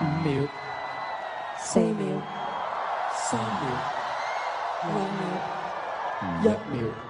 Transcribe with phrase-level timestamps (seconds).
[0.00, 0.46] 五秒、
[1.58, 2.22] 四秒、
[3.16, 3.66] 三秒、
[4.84, 4.94] 两
[6.44, 7.07] 秒、一秒。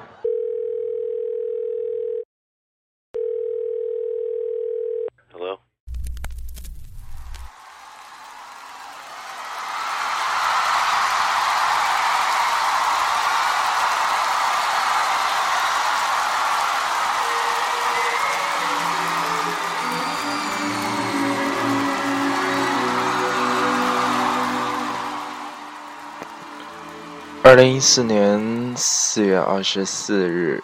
[27.48, 30.62] 二零一四年四月二十四日，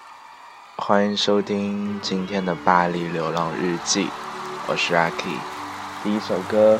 [0.76, 4.04] 欢迎收听今天的《巴黎流浪日记》，
[4.66, 5.30] 我是阿 K。
[6.02, 6.78] 第一首歌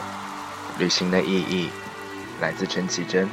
[0.79, 1.71] 《旅行的意义》
[2.43, 3.27] 来自陈绮贞。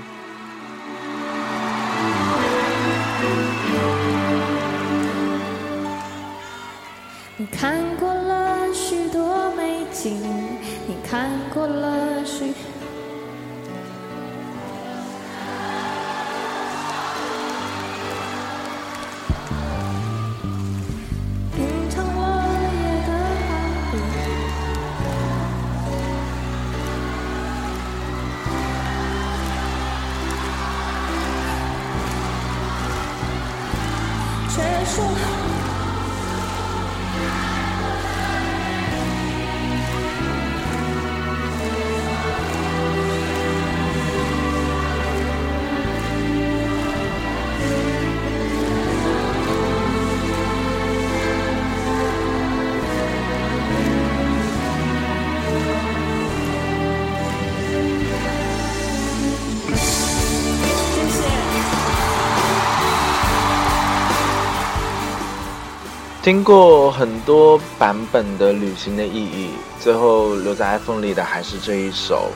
[66.24, 69.50] 听过很多版本的《旅行的意义》，
[69.84, 72.30] 最后留在 iPhone 里的还是这一首。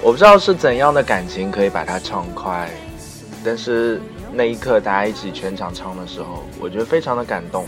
[0.00, 2.70] 我不知道是怎样的感情可以把它唱快，
[3.44, 4.00] 但是
[4.32, 7.66] 那一刻大家一起全场唱的时候，我觉得非常的感动。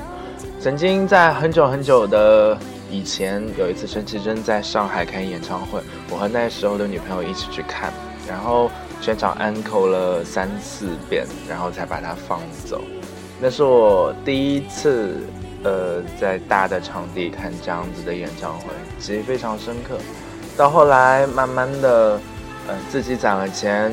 [0.60, 2.56] 曾经在很久很久的
[2.88, 7.92] 以前，有一次陈绮贞在上海开演唱会，我和那时候的女朋友一起去看，
[8.28, 12.80] 然后全场安口了三四遍，然后才把它放走。
[13.40, 15.16] 那是我第一次，
[15.64, 18.66] 呃，在大的场地看这样子的演唱会，
[18.98, 19.98] 记忆非常深刻。
[20.56, 22.20] 到后来，慢慢的，
[22.66, 23.92] 呃，自己攒了钱，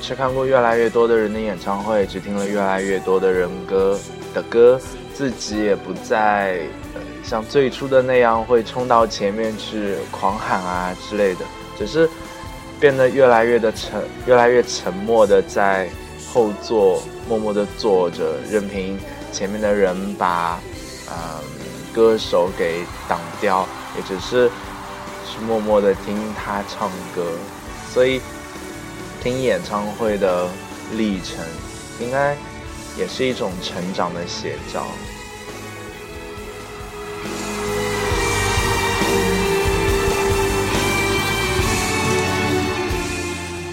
[0.00, 3.98] 去看过越来越多的人的演唱会，只听了越来越多的人歌
[4.34, 4.80] 的歌，
[5.14, 6.58] 自己也不再，
[6.94, 11.44] 呃，像最初的那样会冲到前面去狂喊啊之类的，
[11.78, 12.08] 只是
[12.78, 15.88] 变得越来越的沉，越来越沉默的在
[16.32, 18.98] 后座默默的坐着，任凭
[19.32, 20.58] 前面的人把，
[21.10, 21.44] 嗯、
[21.92, 23.66] 歌手给挡掉，
[23.96, 24.48] 也只是
[25.26, 27.24] 去默默的听他唱歌。
[27.92, 28.20] 所以，
[29.22, 30.48] 听演唱会的
[30.92, 31.44] 历程，
[32.00, 32.36] 应该
[32.96, 34.86] 也是一种成长的写照。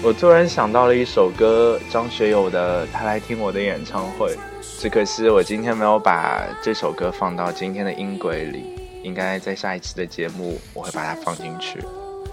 [0.00, 4.34] 我突然想到了一首歌，张学友的《他来听我的演唱会》，
[4.80, 8.64] 只可惜我今天没有把这首歌放到今天的音轨里，
[9.02, 11.80] 应该在下一期的节目我会把它放进去。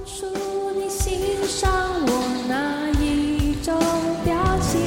[0.06, 1.72] 出你欣赏
[2.06, 3.76] 我哪一种
[4.24, 4.80] 表情，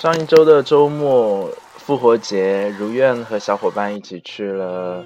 [0.00, 5.04] 上一周的周末复活节，如愿和小伙伴一起去了，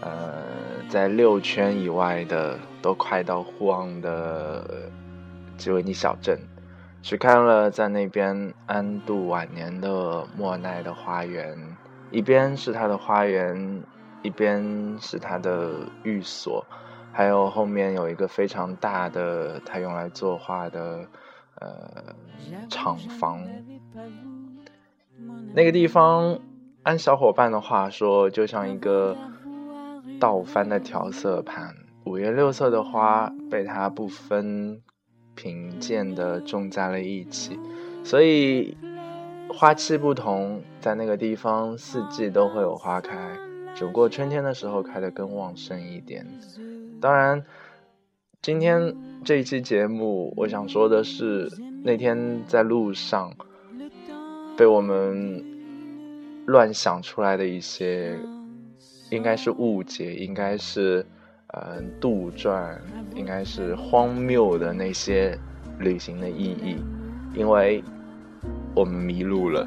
[0.00, 0.42] 呃，
[0.88, 4.90] 在六圈以外的都快到呼昂的
[5.56, 6.36] 吉维尼小镇。
[7.02, 11.56] 去看了在那边安度晚年的莫奈的花园，
[12.10, 13.80] 一边是他的花园，
[14.22, 15.70] 一边是他的
[16.02, 16.66] 寓所，
[17.12, 21.06] 还有后面有一个非常大的他用来作画的
[21.60, 22.02] 呃
[22.68, 23.40] 厂房。
[25.54, 26.38] 那个地方，
[26.82, 29.16] 按小伙伴的话说，就像一个
[30.18, 31.74] 倒翻的调色盘，
[32.04, 34.80] 五颜六色的花被它不分
[35.34, 37.58] 贫贱的种在了一起，
[38.02, 38.76] 所以
[39.50, 43.36] 花期不同，在那个地方四季都会有花开，
[43.74, 46.26] 只不过春天的时候开得更旺盛一点。
[46.98, 47.44] 当然，
[48.40, 51.50] 今天这一期节目，我想说的是，
[51.84, 53.34] 那天在路上。
[54.56, 55.44] 被我们
[56.46, 58.16] 乱想出来的一些，
[59.10, 61.04] 应该是误解，应该是
[61.48, 62.76] 呃杜撰，
[63.14, 65.38] 应该是荒谬的那些
[65.78, 66.76] 旅行的意义，
[67.34, 67.82] 因为
[68.74, 69.66] 我们迷路了。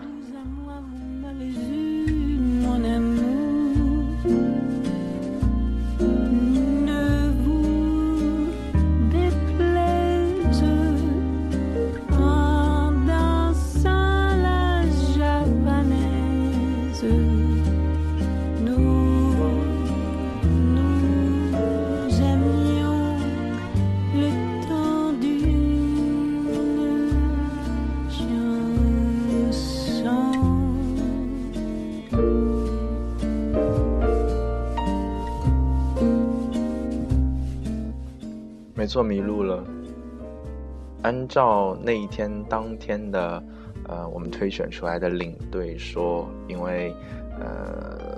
[38.96, 39.62] 做，迷路了。
[41.02, 43.44] 按照那一天当天的，
[43.90, 46.96] 呃，我们推选出来的领队说，因为，
[47.38, 48.18] 呃，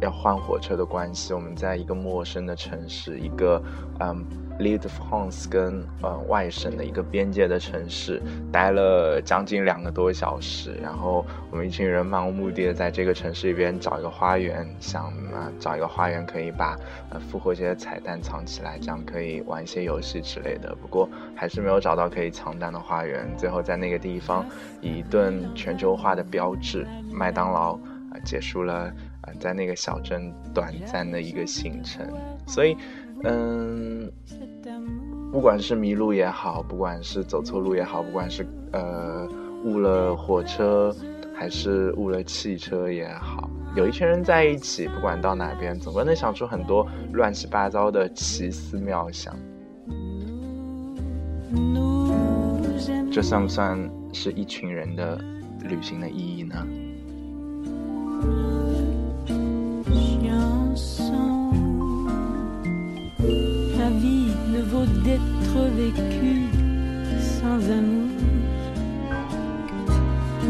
[0.00, 3.60] 要换火车的关系，我们在一个陌生的城市，一个，
[3.98, 4.24] 嗯。
[4.58, 16.74] Lead France 跟呃外省的一个边界的城市待了将近两个多小时，然后我们一群人漫无目的的在这个城市里边找一个花园，想啊找一个花园可以把
[17.10, 20.74] 呃复活节的彩蛋藏起来，这样可以玩一些游戏之类的。
[20.80, 24.42] 不过还是没有找到可以藏蛋的花园，最后在那个地方
[24.80, 27.74] 以一顿全球化的标志麦当劳
[28.10, 32.06] 啊结束了啊在那个小镇短暂的一个行程，
[32.46, 32.74] 所以。
[33.26, 34.10] 嗯，
[35.32, 39.28] 不管是迷路也好，不管是走错路也好，不管是呃
[39.64, 40.94] 误了火车，
[41.34, 49.36] 还是误了汽车也好，有一群人在一起，不管到哪边，总归能想出很多乱七八糟的奇思妙想。
[53.10, 53.78] 这算不算
[54.12, 55.18] 是一群人的
[55.64, 56.54] 旅行的意义呢
[65.16, 66.48] ？d'être vécu
[67.20, 68.10] sans amour.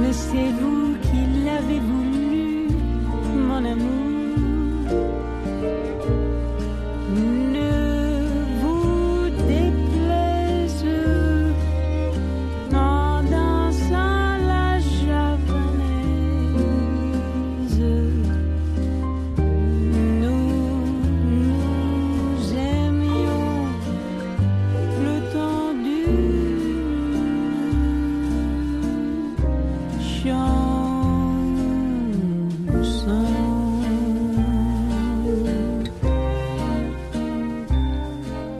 [0.00, 2.68] Mais c'est vous qui l'avez voulu,
[3.48, 4.06] mon amour.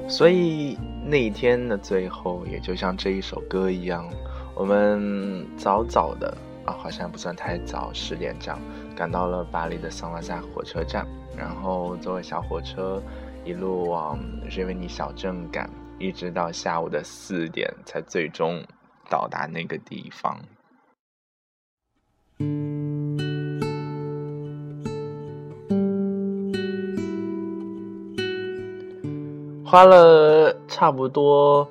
[0.09, 4.09] 所以那一天的最后，也就像这一首歌一样，
[4.55, 6.35] 我们早早的
[6.65, 8.59] 啊，好像不算太早，十点这样，
[8.97, 13.03] 赶到了巴黎的桑拉萨火车站，然后坐小火车
[13.45, 18.63] 一路往瑞维尼小镇赶，一直到下午的四点才最终
[19.09, 20.41] 到达那个地方。
[29.65, 31.69] 花了差不多，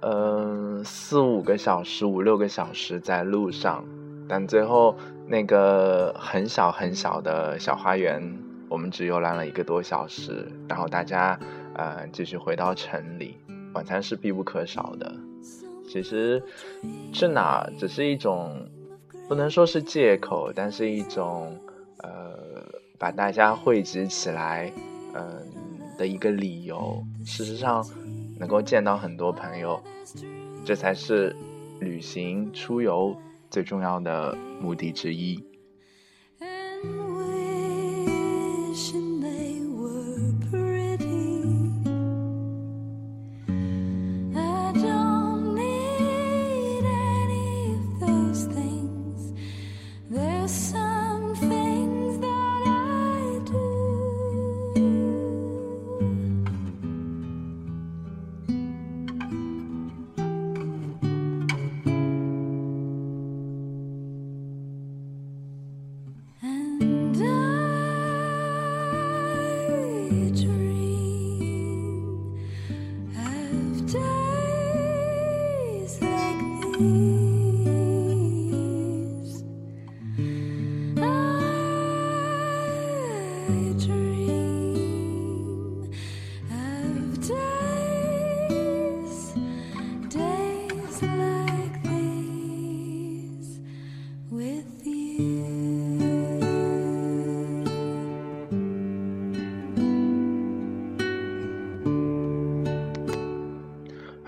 [0.00, 3.84] 嗯，四五个小时，五六个小时在路上，
[4.28, 8.36] 但最后那个很小很小的小花园，
[8.68, 11.38] 我们只游览了一个多小时，然后大家
[11.74, 13.38] 呃继续回到城里，
[13.76, 15.14] 晚餐是必不可少的。
[15.88, 16.42] 其实
[17.12, 18.68] 去哪只是一种，
[19.28, 21.56] 不能说是借口，但是一种
[21.98, 22.36] 呃
[22.98, 24.72] 把大家汇集起来，
[25.14, 25.22] 嗯。
[25.98, 27.82] 的一个理由，事实上，
[28.38, 29.80] 能够见到很多朋友，
[30.62, 31.34] 这才是
[31.80, 33.16] 旅行出游
[33.48, 35.42] 最重要的目的之一。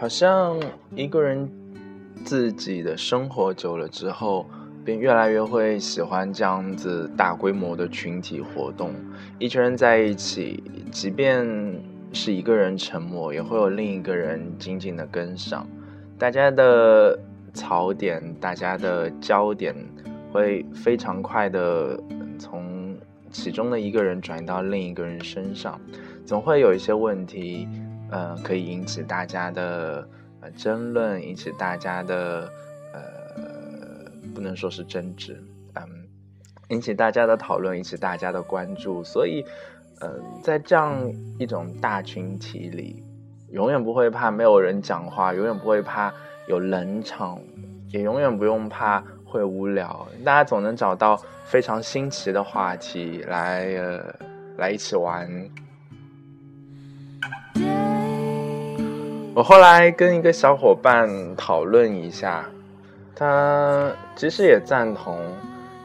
[0.01, 0.57] 好像
[0.95, 1.51] 一个人
[2.25, 4.47] 自己的生活久了之后，
[4.85, 8.93] 便越来越会喜欢这样子大规模的群体活动。
[9.41, 10.63] 一群人在一起，
[10.93, 11.45] 即便
[12.13, 15.67] 是一个人沉默，也会有另一个人紧紧的跟上。
[16.17, 17.19] 大家的
[17.53, 19.75] 槽点，大家的焦点，
[20.33, 22.01] 会非常快的
[22.39, 22.97] 从
[23.33, 25.81] 其中的一个人转移到另一个人身上，
[26.25, 27.67] 总会有一些问题，
[28.11, 30.09] 呃，可以引起大家的
[30.41, 32.51] 呃争论，引起大家的
[32.93, 35.43] 呃，不能说是争执，
[35.75, 35.83] 嗯，
[36.69, 39.05] 引起大家的讨论，引起大家的关注。
[39.05, 39.45] 所以，
[40.01, 40.11] 呃，
[40.43, 40.99] 在这样
[41.39, 43.03] 一种大群体里，
[43.51, 46.13] 永远不会怕没有人讲话，永远不会怕
[46.47, 47.39] 有冷场，
[47.91, 50.09] 也永远不用怕会无聊。
[50.25, 54.15] 大家总能找到非常新奇的话题来，呃，
[54.57, 55.29] 来一起玩。
[59.39, 62.45] 我后来跟一个小伙伴讨论一下，
[63.15, 65.17] 他其实也赞同，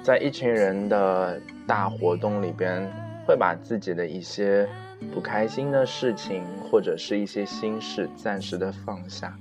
[0.01, 2.81] 在一群人的大活动里边，
[3.27, 4.67] 会把自己的一些
[5.13, 9.37] 不开心的事情或者是一些心事暂时的放下，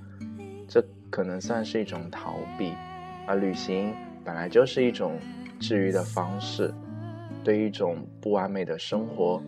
[0.69, 2.75] 这可能算是一种逃避。
[3.26, 5.19] 而旅行本来就是一种
[5.59, 6.71] 治愈的方式，
[7.42, 9.42] 对一种不完美的生活，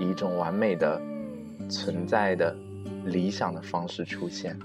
[0.00, 1.00] 以一种完美的
[1.68, 2.52] 存在的。
[3.04, 4.58] 理想的方式出现。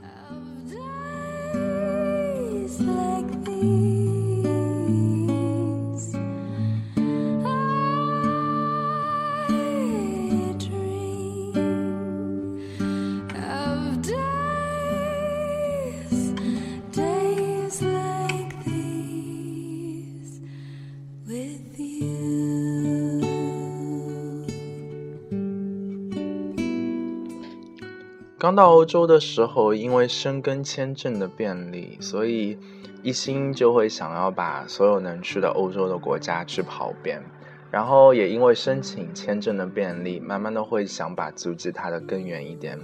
[28.42, 32.58] 刚到欧洲的时候，因为申根签证的便利，所以
[33.04, 37.22] 一心就会想要把所有能去的欧洲的国家去跑遍。
[37.70, 42.80] 然后也因为申请签证的便利，慢慢的会想把足迹踏得更远一点。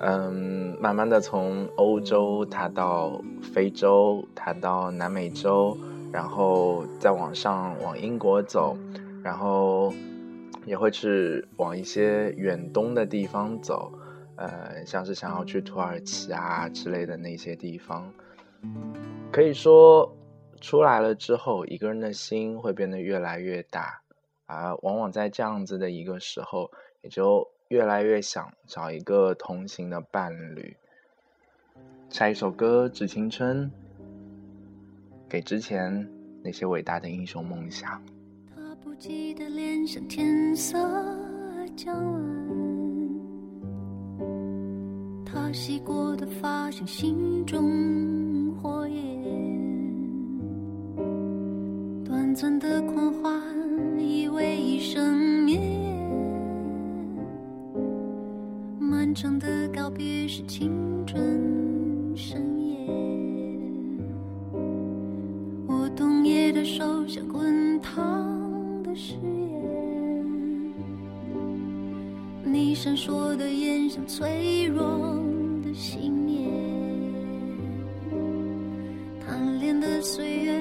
[0.00, 3.22] 嗯，慢慢的从欧洲踏到
[3.54, 5.78] 非洲，踏到南美洲，
[6.10, 8.76] 然后再往上往英国走，
[9.22, 9.94] 然后
[10.64, 13.92] 也会去往一些远东的地方走。
[14.36, 18.12] 呃，像是想要去土耳其啊之类的那些地方，
[19.32, 20.14] 可以说
[20.60, 24.00] 出来了之后，一个人的心会变得越来越大，
[24.46, 26.70] 而往往在这样子的一个时候，
[27.02, 30.76] 也就越来越想找一个同行的伴侣。
[32.08, 33.66] 下一首歌《致青春》，
[35.28, 36.08] 给之前
[36.42, 38.00] 那些伟大的英雄梦想。
[38.54, 40.78] 他不记得脸上天色
[41.76, 42.55] 将晚，
[45.36, 49.22] 他洗过的发像心中火焰，
[52.02, 53.38] 短暂的狂欢
[54.00, 56.10] 以为一生绵延，
[58.78, 60.72] 漫长的告别是青
[61.06, 61.22] 春
[62.16, 62.88] 盛宴。
[65.66, 69.16] 我冬夜的手像滚烫的誓
[72.76, 74.86] 闪烁的眼像脆弱
[75.64, 76.46] 的信念，
[79.18, 80.52] 贪恋的岁月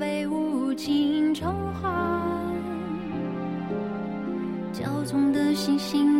[0.00, 1.90] 被无情偿还，
[4.72, 6.11] 骄纵的星星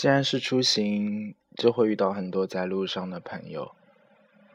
[0.00, 3.72] 既然是出行，就会遇到很多在路上的朋友，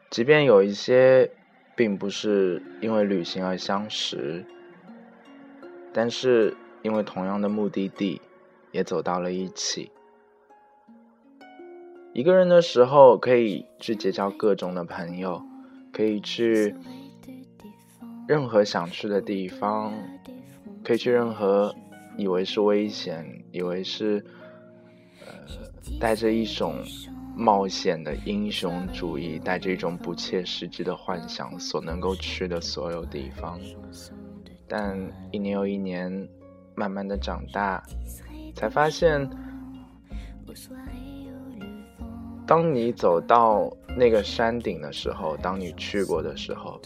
[0.08, 1.32] 即便有一些
[1.76, 4.46] 并不是因为旅行而相识，
[5.92, 8.22] 但是因为同样的目的地，
[8.72, 9.92] 也走到了一起。
[12.14, 15.44] 一个人的时候，可以去结交各种的朋友，
[15.92, 16.74] 可以去
[18.26, 19.92] 任何想去的地方，
[20.82, 21.74] 可以去任何
[22.16, 24.24] 以为是危险、以为是
[26.00, 26.76] 带着一种
[27.36, 33.58] 冒险的英雄主义、带着一种不切实际的幻想所能够去的所有地方。
[34.66, 34.98] 但
[35.30, 36.28] 一年又一年，
[36.74, 37.82] 慢慢的长大，
[38.54, 39.28] 才发现。
[42.46, 46.78] 当你走到那个山顶的时候，当你去过的时候，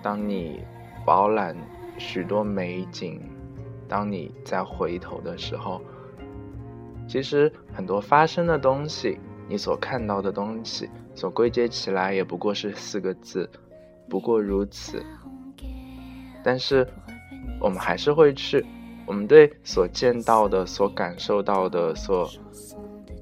[0.00, 0.60] 当你
[1.04, 1.56] 饱览
[1.98, 3.20] 许多美景，
[3.88, 5.82] 当你再回头的时候，
[7.06, 13.48] 其实很多发生的东西，你所看到的东西，所归结起来也不过是四个字，
[14.08, 15.02] 不过如此。
[16.42, 16.86] 但是
[17.60, 18.64] 我们还是会去，
[19.06, 22.30] 我们对所见到的、所感受到的、所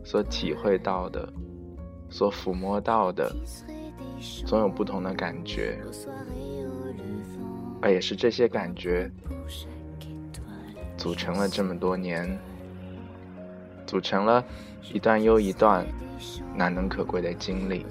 [0.05, 1.33] 所体会到的。
[2.12, 3.33] 所抚摸到的，
[4.45, 5.79] 总有不同的感觉，
[7.81, 9.09] 而也是这些感觉，
[10.97, 12.37] 组成了这么多年，
[13.90, 14.44] 组成了
[14.92, 15.85] 一段又一段
[16.55, 17.85] 难能可贵的经历。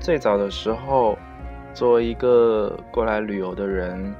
[0.00, 1.14] 最早的时候，
[1.74, 4.14] 作为一个过来旅游的人，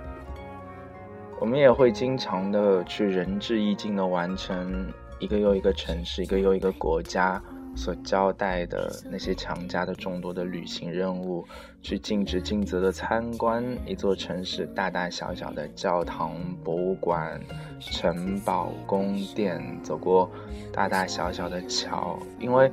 [1.41, 7.43] 我们也会经常的去仁至义尽的完成一个又一个城市、一个又一个国家
[7.75, 11.43] 所交代的那些强加的众多的旅行任务，
[11.81, 17.41] 去尽职尽责的参观一座城市大大小小的教堂、博物馆、
[17.81, 20.31] 城堡、宫殿，走过
[20.71, 22.71] 大大小小的桥，因为。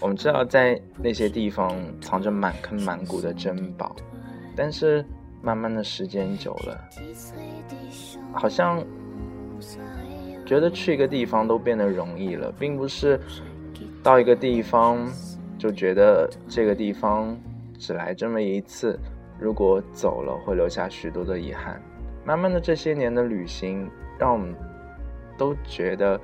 [0.00, 3.94] 我们知道，在那些地方藏着满坑满谷的珍宝，
[4.56, 5.04] 但是
[5.42, 6.88] 慢慢的时间久了，
[8.32, 8.82] 好像
[10.46, 13.20] 觉得去一个地方都变得容易了，并不是
[14.02, 15.06] 到一个地方
[15.58, 17.38] 就觉得这个地方
[17.78, 18.98] 只来这么一次，
[19.38, 21.80] 如果走了会留下许多的遗憾。
[22.24, 24.54] 慢慢的这些年的旅行，让我们
[25.36, 26.18] 都觉得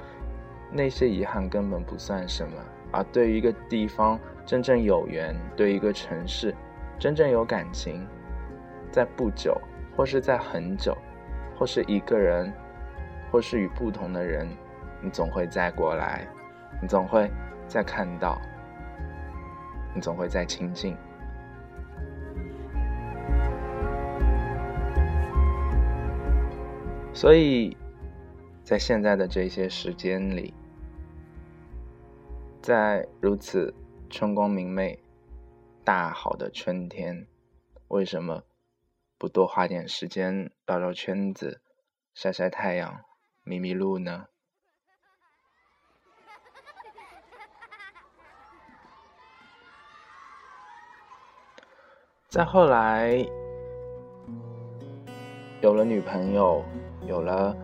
[0.73, 2.53] 那些遗憾根本不算什么。
[2.97, 6.55] 而对于一个地方真正有缘，对一个城市
[6.99, 8.07] 真正有感情，
[8.91, 9.61] 在不久，
[9.95, 10.97] 或是在很久，
[11.59, 12.51] 或是一个人，
[13.31, 14.49] 或是与不同的人，
[15.03, 16.27] 你总会再过来，
[16.81, 17.31] 你总会
[17.69, 18.41] 再看到，
[19.95, 20.97] 你总会再亲近。
[27.13, 27.77] 所以，
[28.65, 30.55] 在现在的这些时间里。
[32.67, 33.73] 在如此
[34.11, 34.99] 春光明媚、
[35.85, 37.29] 大好的春天，
[37.87, 38.43] 为什么
[39.17, 41.61] 不多花点时间绕绕圈子、
[42.13, 43.05] 晒晒太阳、
[43.45, 44.27] 迷迷路呢？
[52.27, 53.25] 再后来，
[55.63, 56.65] 有了女朋友，
[57.07, 57.57] 有了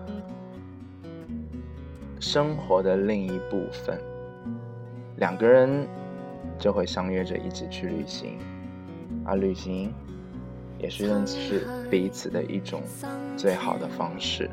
[2.21, 4.12] 生活的另一部分。
[5.23, 5.87] 两个人
[6.59, 8.41] 就会相约着一起去旅行，
[9.25, 9.95] 而旅行
[10.81, 12.83] 也是认识彼此的一种
[13.37, 14.51] 最好的方式。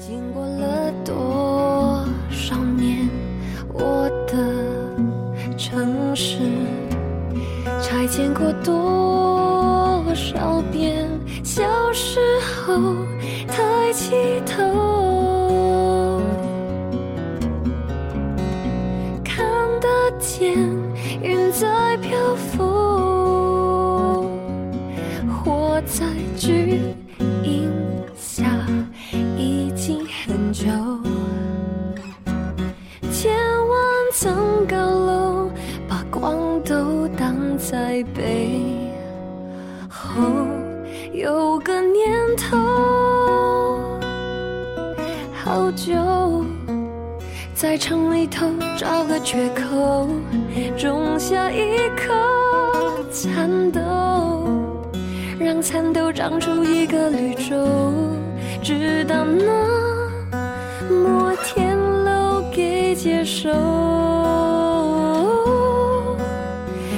[0.00, 3.08] 经过了多少年，
[3.72, 6.40] 我的城市
[7.80, 11.08] 拆迁过多少遍，
[11.44, 12.96] 小时候
[13.46, 14.99] 抬起头。
[20.20, 20.54] 天
[21.22, 22.58] 云在漂浮
[25.28, 26.04] 活在
[26.36, 26.78] 巨
[27.42, 27.72] 影
[28.14, 28.44] 下
[29.38, 30.66] 已经很久。
[33.10, 33.34] 千
[33.66, 33.78] 万
[34.12, 35.50] 层高楼
[35.88, 38.60] 把光都挡在背
[39.88, 40.22] 后
[41.12, 42.58] 有个念头
[45.32, 46.44] 好久
[47.54, 48.46] 在城里头
[48.80, 50.08] 找个缺口，
[50.74, 54.48] 种下一颗蚕豆，
[55.38, 57.68] 让蚕豆长出一个绿洲，
[58.62, 59.52] 直到那
[60.88, 63.50] 摩天楼给接受，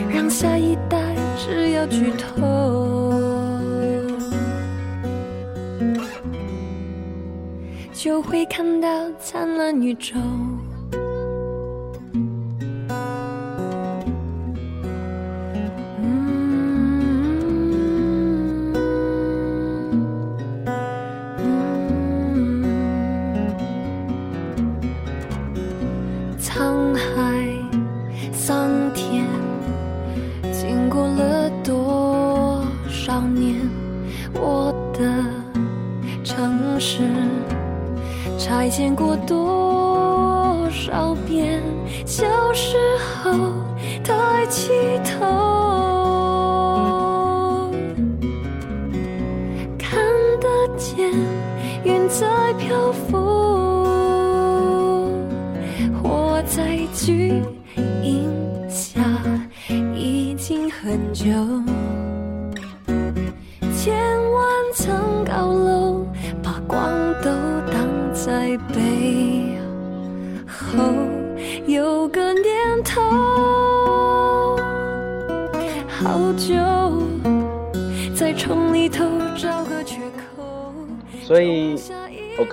[0.09, 3.21] 让下一代只要剧透，
[7.92, 10.14] 就会看到灿烂宇宙。
[39.03, 39.62] 过多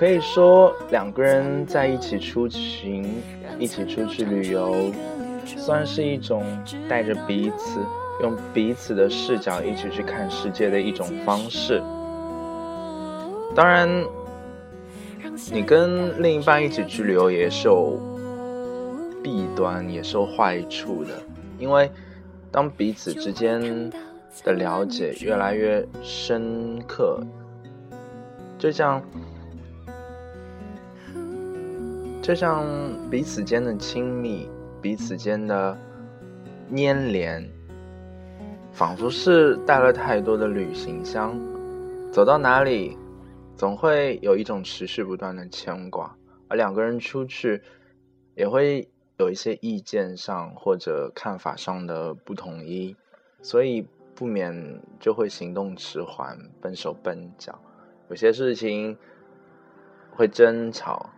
[0.00, 3.06] 可以说，两个人在一起出行，
[3.58, 4.90] 一起出去旅游，
[5.44, 6.42] 算是一种
[6.88, 7.80] 带着彼此，
[8.22, 11.82] 用彼此的视角一起去看世界的一种方式。
[13.54, 13.86] 当然，
[15.52, 18.00] 你跟另一半一起去旅游也是有
[19.22, 21.10] 弊端，也是有坏处的，
[21.58, 21.90] 因为
[22.50, 23.92] 当彼此之间
[24.42, 27.20] 的了解越来越深刻，
[28.58, 28.98] 就像。
[32.22, 32.68] 就像
[33.10, 34.46] 彼此间的亲密，
[34.82, 35.76] 彼此间的
[36.76, 37.50] 粘连，
[38.72, 41.40] 仿佛是带了太多的旅行箱，
[42.12, 42.96] 走到哪里，
[43.56, 46.14] 总会有一种持续不断的牵挂。
[46.48, 47.62] 而两个人出去，
[48.34, 52.94] 也会有一些意见上或者看法上的不统一，
[53.40, 57.58] 所以不免就会行动迟缓、笨手笨脚，
[58.10, 58.98] 有些事情
[60.10, 61.08] 会争吵。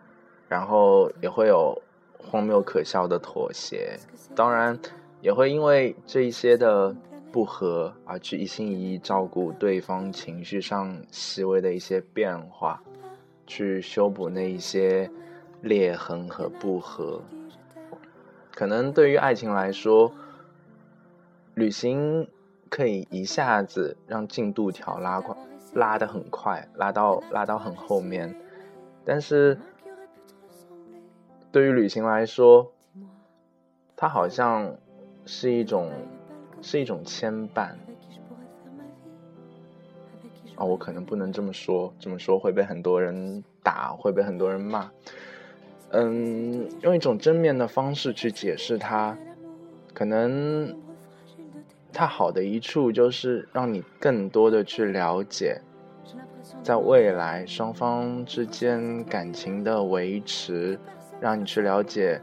[0.53, 1.81] 然后也会有
[2.19, 3.99] 荒谬可笑的妥协，
[4.37, 4.79] 当然
[5.23, 6.95] 也会因为这一些的
[7.33, 12.83] 不和而去一心一意照顾对方情绪上细微的一些变化，
[13.47, 15.11] 去修补那一些
[15.63, 17.23] 裂痕和不和。
[18.55, 20.13] 可能对于爱情来说，
[21.55, 22.29] 旅行
[22.69, 25.35] 可以一下子让进度条拉快，
[25.73, 28.35] 拉得很快，拉到拉到很后面，
[29.03, 29.59] 但是。
[31.53, 32.73] 对于旅行来说，
[33.95, 34.75] 它好像
[35.27, 35.93] 是一种
[36.63, 37.73] 是一种牵绊。
[40.57, 44.91] 哦，我可能不能这么说，这么说会被很多人打，会被很多人骂。
[45.91, 49.19] 嗯，用一种正面的方式去解释它，
[49.93, 50.75] 可能
[51.93, 55.61] 它好的一处就是让你更多的去了解，
[56.63, 60.81] 在未来双方之间感情的维持。
[61.23, 62.21] 让你去了解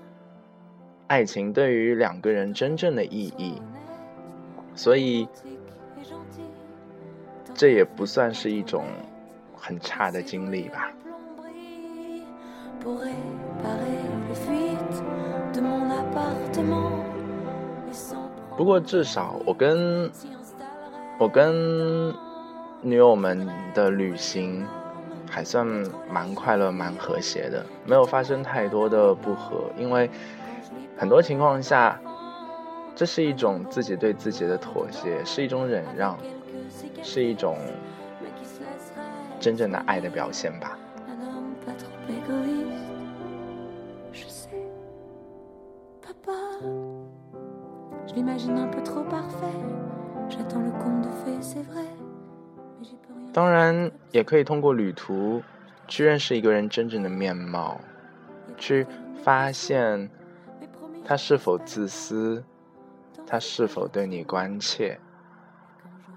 [1.08, 3.62] 爱情对于两个人真正的意义，
[4.76, 5.26] 所以
[7.54, 8.84] 这也不算是一种
[9.56, 10.92] 很差的经历吧。
[18.58, 20.12] 不过至少我跟
[21.18, 22.14] 我跟
[22.82, 24.68] 女友们的旅行。
[25.30, 25.66] 还算
[26.12, 29.70] 蛮快乐、蛮和谐的，没有发生太多的不和。
[29.78, 30.10] 因为
[30.98, 32.00] 很多情况下，
[32.96, 36.18] 这是一种自己对自己的妥协，是一种忍让，
[37.04, 37.58] 是一种
[39.40, 40.78] 真正的爱的表现吧。
[53.32, 55.42] 当然，也可以通过旅途
[55.88, 57.80] 去认识一个人真正的面貌，
[58.58, 58.86] 去
[59.24, 60.10] 发现
[61.06, 62.44] 他是否自私，
[63.28, 65.00] 他是否对你关切，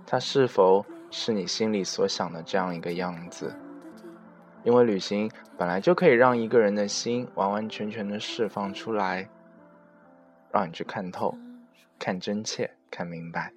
[0.07, 3.55] 他是否是你心里所想的这样一个样子？
[4.65, 9.29] 因为旅行本来就可以让一个人的心完完全全的释放出来，
[10.51, 11.37] 让你去看透、
[11.99, 13.53] 看真切、看明白。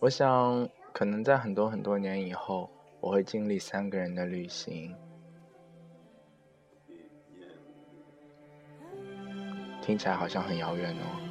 [0.00, 2.70] 我想，可能在很多很多年以后，
[3.00, 4.96] 我会经历三个人的旅行。
[9.82, 11.29] 听起来好像很遥远哦。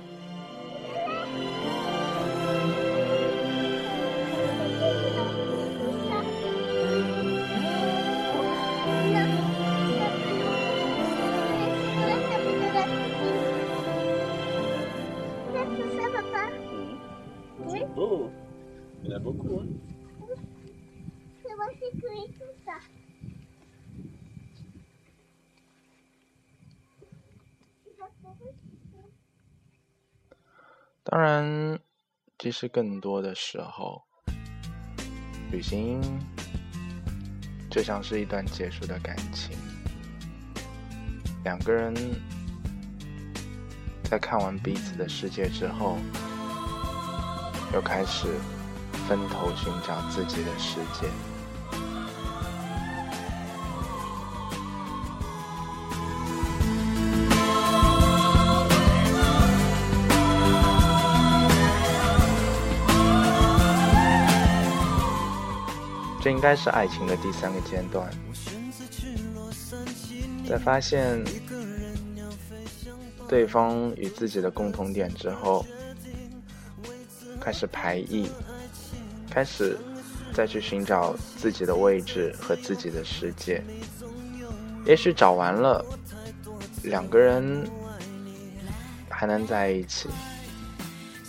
[17.99, 18.31] Beau.
[19.03, 19.67] Il y en a beaucoup, hein.
[22.65, 22.79] ça.
[31.03, 31.79] 当然，
[32.37, 34.03] 其实更多的时候，
[35.51, 35.99] 旅行
[37.69, 39.57] 就像是一段结束的感情。
[41.43, 41.93] 两个人
[44.03, 45.97] 在看完彼此的世界之后，
[47.73, 48.27] 又开始
[49.07, 51.07] 分头寻找自己的世界。
[66.21, 68.11] 这应该是爱情的第三个阶段，
[70.47, 71.23] 在发现
[73.27, 75.65] 对方与自己的共同点之后，
[77.39, 78.29] 开始排异，
[79.29, 79.77] 开始
[80.33, 83.63] 再去寻找自己的位置和自己的世界。
[84.85, 85.85] 也许找完了，
[86.83, 87.69] 两个人
[89.09, 90.09] 还能在一起，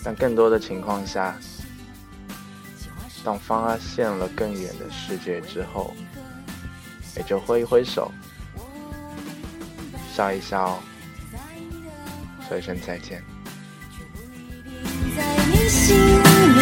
[0.05, 1.37] 但更多的情况下，
[3.25, 5.93] 当发现了更远的世界之后，
[7.17, 8.11] 也就挥一挥手，
[10.15, 10.81] 笑一笑，
[12.49, 13.23] 说一声再见。
[15.63, 16.59] 你心里，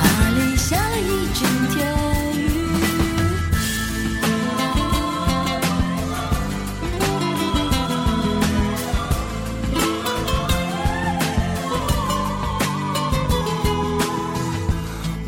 [0.00, 1.76] 怕淋下了一整天
[2.32, 2.38] 雨。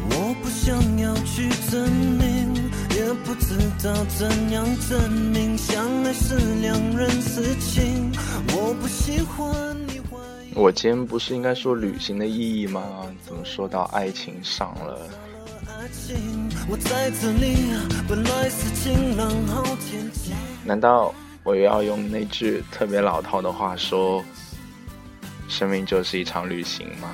[0.08, 0.64] 我不想
[0.98, 1.72] 要去证
[2.16, 2.54] 明，
[2.96, 3.46] 也不知
[3.84, 8.10] 道怎样证明，相爱是两人事情。
[8.54, 9.71] 我不喜欢
[10.54, 12.82] 我今天不是应该说旅行的意义吗？
[13.24, 14.98] 怎么说到爱情上了？
[20.64, 24.22] 难道我又要用那句特别老套的话说，
[25.48, 27.10] 生命就是一场旅行吗？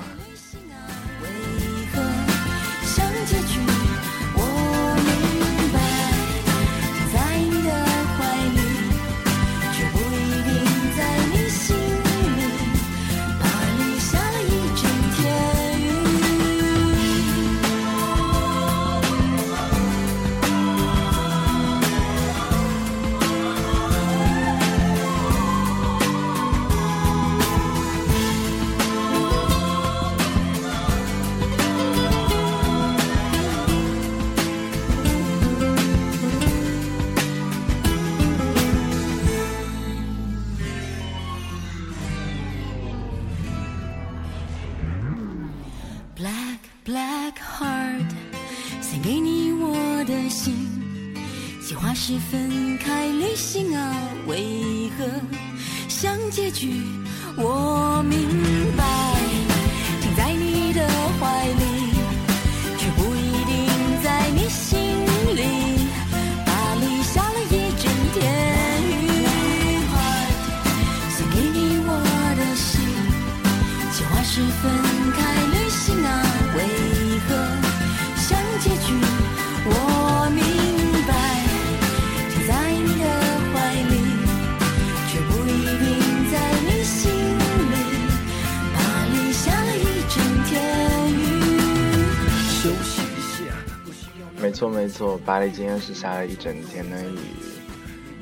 [94.89, 97.17] 错，巴黎今天是下了一整天的雨。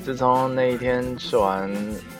[0.04, 1.70] 自从那一天吃完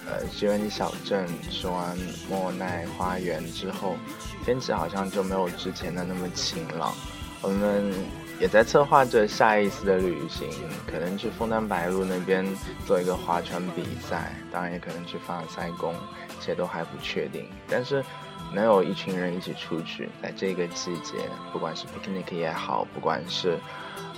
[0.06, 1.96] 呃吉恩尼小镇，吃完
[2.28, 3.96] 莫奈花园之后，
[4.44, 6.92] 天气好像就没有之前的那么晴朗。
[7.40, 7.94] 我们
[8.40, 10.48] 也在策划着下一次的旅行，
[10.90, 12.44] 可能去枫丹白露那边
[12.84, 15.94] 做一个划船比赛，当然也可能去凡尔赛宫，
[16.40, 17.46] 这些都还不确定。
[17.68, 18.04] 但是
[18.52, 21.14] 能有一群人一起出去，在这个季节，
[21.52, 23.56] 不管是 picnic 也好，不管是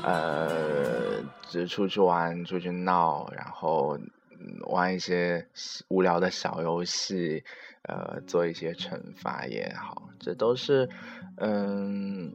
[0.02, 3.98] 呃只出去玩、出去闹，然后
[4.68, 5.46] 玩一些
[5.88, 7.42] 无聊的小游戏，
[7.82, 10.88] 呃，做一些惩罚也好，这都是
[11.36, 12.32] 嗯。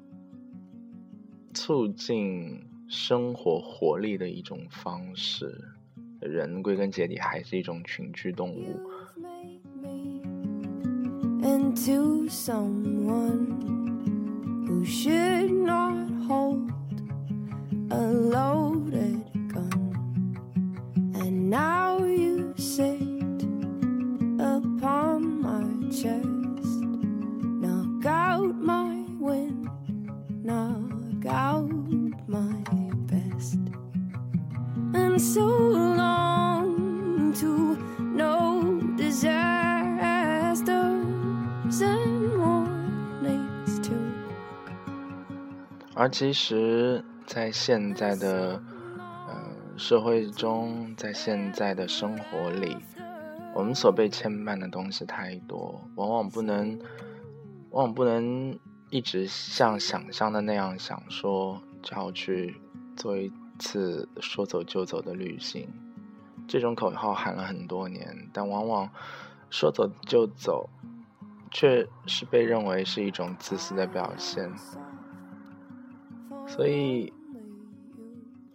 [1.54, 5.58] 促进生活活力的一种方式。
[6.20, 8.78] 人归根结底还是一种群居动物。
[11.86, 13.48] To someone
[14.68, 16.70] who should not hold
[17.95, 20.35] a loaded gun.
[21.15, 23.43] And now you sit
[24.39, 26.81] upon my chest,
[27.63, 29.69] knock out my wind,
[30.43, 31.71] knock out
[32.29, 32.63] my
[33.07, 33.59] best.
[34.95, 39.41] And so long to no disasters
[41.81, 44.13] and warnings too.
[45.95, 47.04] 而其实，
[47.36, 48.64] 在现在的
[49.28, 52.78] 呃社会中，在现在的生活里，
[53.54, 56.80] 我们所被牵绊的东西太多，往往不能，
[57.72, 58.58] 往往不能
[58.90, 62.56] 一直像想象的那样想说，就要去
[62.96, 65.68] 做一次说走就走的旅行。
[66.48, 68.90] 这种口号喊了很多年，但往往
[69.50, 70.70] 说走就走，
[71.52, 74.50] 却是被认为是一种自私的表现。
[76.48, 77.12] 所以，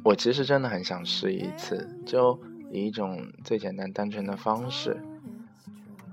[0.02, 2.38] 我其实真的很想试一次，就
[2.70, 4.96] 以一种最简单单纯的方式，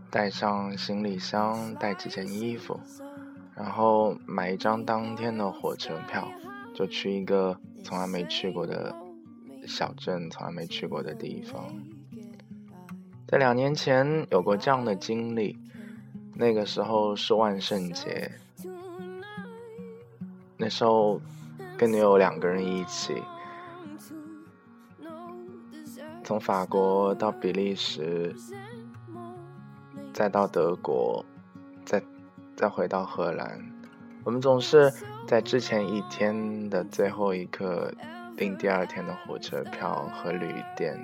[0.10, 2.80] 带上行李箱，带几件衣服，
[3.56, 6.28] 然后买一张当天的火车票，
[6.76, 8.94] 就去一个从来没去过的
[9.66, 11.74] 小镇，从来没去过的地方。
[13.26, 15.58] 在两年前有过这样的经历，
[16.34, 18.32] 那个时候是万圣节，
[20.58, 21.22] 那时候
[21.78, 23.22] 跟女友两个人一起，
[26.28, 28.36] 从法国到比利时，
[30.12, 31.24] 再到德国，
[31.86, 32.04] 再
[32.54, 33.58] 再回到荷兰。
[34.26, 34.92] 我们总是
[35.26, 37.94] 在之前一天的最后一刻
[38.36, 41.00] 订第二天的火车票和旅店。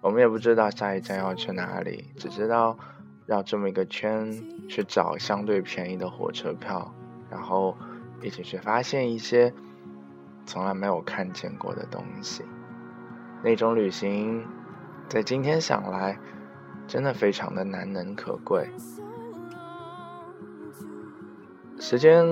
[0.00, 2.78] 我们也不知道下一站要去哪里，只知道
[3.26, 4.32] 绕这么一个圈
[4.68, 6.94] 去找相对便宜的火车票，
[7.28, 7.76] 然后
[8.22, 9.52] 一起去发现一些
[10.46, 12.44] 从来没有看见过的东西。
[13.42, 14.46] 那种旅行，
[15.08, 16.18] 在今天想来，
[16.86, 18.68] 真的非常的难能可贵。
[21.78, 22.24] 时间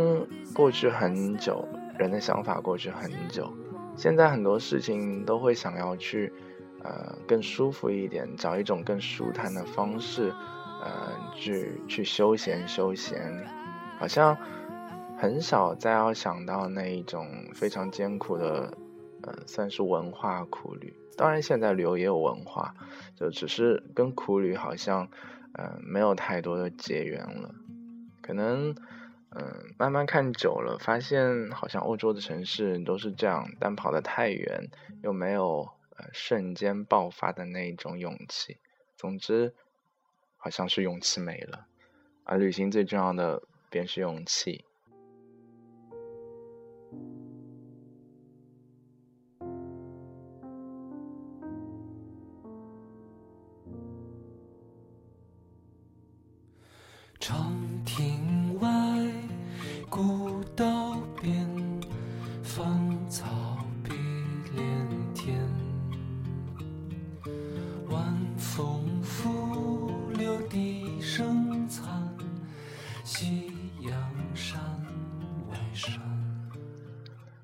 [0.55, 1.67] 过去很久，
[1.99, 3.53] 人的想法过去很久，
[3.97, 6.33] 现在很多事情都会想要去。
[6.81, 10.33] 呃，更舒服一点，找一种更舒坦的方式，
[10.81, 13.45] 呃，去去休闲休闲，
[13.99, 14.37] 好像
[15.19, 18.73] 很少再要想到那一种非常艰苦的，
[19.47, 20.95] 算是文化苦旅。
[21.17, 22.75] 当然，现在旅游也有文化，
[23.17, 25.09] 就只是跟苦旅好像，
[25.53, 27.55] 呃，没有太多的结缘了。
[28.21, 28.75] 可能，
[29.31, 34.69] 嗯，慢慢看久了，发现好像欧洲的城市都是这样，但跑得太远
[35.03, 35.69] 又没有。
[36.01, 38.59] 呃，瞬间爆发的那一种勇气，
[38.97, 39.53] 总之，
[40.37, 41.67] 好像是勇气没了，
[42.23, 44.65] 而旅行最重要的便是勇气。
[57.21, 57.53] 长
[57.85, 58.69] 亭外，
[59.91, 61.35] 古道边，
[62.45, 63.27] 芳草
[63.83, 63.91] 碧
[64.55, 65.37] 连天。
[67.89, 72.09] 晚风拂柳笛声残，
[73.03, 73.93] 夕阳
[74.35, 74.61] 山
[75.51, 76.01] 外山。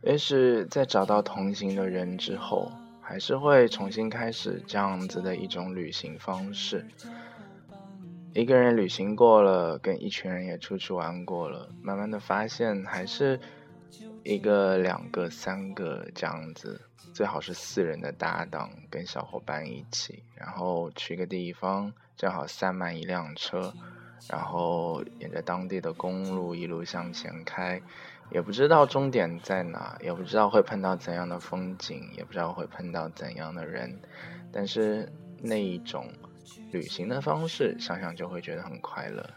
[0.03, 2.71] 也许在找到同行的人之后，
[3.01, 6.87] 还是会重新开始这样子的一种旅行方式。
[8.35, 13.39] 一个人旅行过了，跟一群人也出去玩过了，慢慢的发现还是
[14.25, 16.81] 一个、两个、三个这样子，
[17.13, 23.73] 最好是四人的搭档，跟小伙伴一起，然后去一个地方，正好塞满一辆车，
[24.29, 27.81] 然后沿着当地的公路一路向前开，
[28.33, 33.97] 也不知道终点在哪，也不知道会碰到怎样的风景，也不知道会碰到怎样的人，
[34.51, 35.09] 但是
[35.41, 36.13] 那一种。
[36.73, 39.29] 旅行的方式，想想就会觉得很快乐。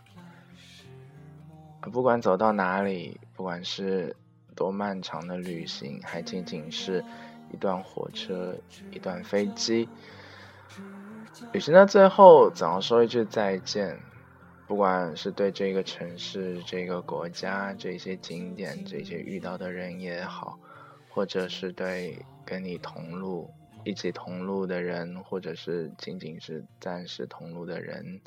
[1.92, 4.16] 不管走到哪里，不管是
[4.56, 7.04] 多漫长的旅行，还仅仅是
[7.52, 8.56] 一段火车、
[8.92, 9.88] 一段飞机，
[11.54, 13.98] 旅行的最后总要说一句再见。
[14.68, 20.60] 不管是对这个城市、这个国家、这些景点、这些遇到的人也好，
[21.08, 23.50] 或者是对跟你同路、
[23.88, 28.20] 一起同路的人，或者是仅仅是暂时同路的人，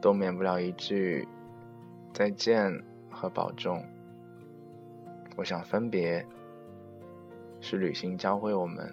[0.00, 1.28] 都免不了一句
[2.12, 3.86] 再见和保重。
[5.36, 6.26] 我想分别
[7.60, 8.92] 是旅行教会我们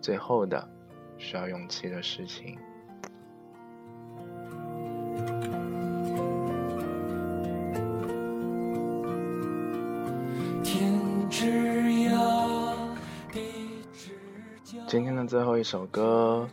[0.00, 0.70] 最后的
[1.18, 2.56] 需要勇气的事情。
[15.28, 16.48] 最后一首歌，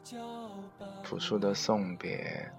[1.01, 2.51] 朴树的《送别》。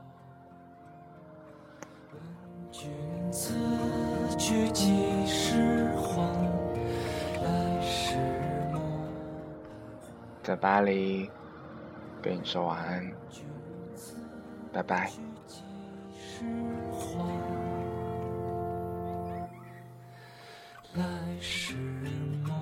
[10.43, 11.31] 在巴黎，
[12.23, 13.13] 跟你说晚安，
[14.73, 15.11] 拜拜。
[20.95, 21.05] 来
[21.43, 21.75] 时
[22.47, 22.56] 梦。